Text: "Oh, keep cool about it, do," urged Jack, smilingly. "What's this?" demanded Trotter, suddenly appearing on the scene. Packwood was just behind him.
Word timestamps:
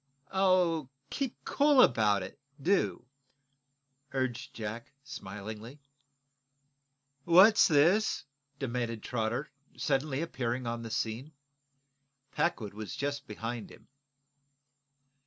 "Oh, 0.33 0.89
keep 1.11 1.35
cool 1.45 1.79
about 1.79 2.23
it, 2.23 2.39
do," 2.59 3.05
urged 4.13 4.55
Jack, 4.55 4.93
smilingly. 5.03 5.79
"What's 7.23 7.67
this?" 7.67 8.25
demanded 8.57 9.03
Trotter, 9.03 9.51
suddenly 9.77 10.23
appearing 10.23 10.65
on 10.65 10.81
the 10.81 10.89
scene. 10.89 11.33
Packwood 12.31 12.73
was 12.73 12.95
just 12.95 13.27
behind 13.27 13.69
him. 13.69 13.89